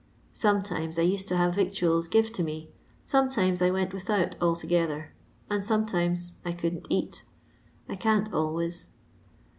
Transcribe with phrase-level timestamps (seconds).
[0.33, 2.71] Sometimes I used to have victuals give to me,
[3.03, 5.13] sometimes I went without altogether;
[5.47, 7.23] and sometimes I couldn't eat
[7.87, 8.89] I can't always.